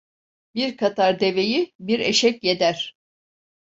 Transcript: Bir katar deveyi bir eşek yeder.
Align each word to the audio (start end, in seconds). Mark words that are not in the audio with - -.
Bir 0.55 0.77
katar 0.77 1.19
deveyi 1.19 1.73
bir 1.79 1.99
eşek 1.99 2.43
yeder. 2.43 2.95